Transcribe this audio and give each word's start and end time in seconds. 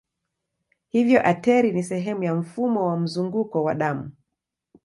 Hivyo 0.89 1.23
ateri 1.27 1.71
ni 1.71 1.83
sehemu 1.83 2.23
ya 2.23 2.35
mfumo 2.35 2.87
wa 2.87 2.97
mzunguko 2.99 3.63
wa 3.63 3.75
damu. 3.75 4.11